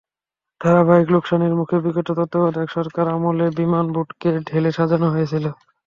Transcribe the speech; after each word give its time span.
ধারাবাহিক 0.61 1.07
লোকসানের 1.11 1.53
মুখে 1.59 1.77
বিগত 1.85 2.07
তত্ত্বাবধায়ক 2.09 2.69
সরকার 2.77 3.05
আমলে 3.15 3.45
বিমান 3.57 3.85
বোর্ডকে 3.93 4.29
ঢেলে 4.47 4.69
সাজানো 4.77 5.07
হয়েছিল। 5.13 5.45